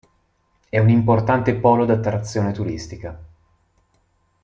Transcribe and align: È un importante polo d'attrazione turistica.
È 0.67 0.79
un 0.79 0.89
importante 0.89 1.53
polo 1.53 1.85
d'attrazione 1.85 2.51
turistica. 2.51 3.23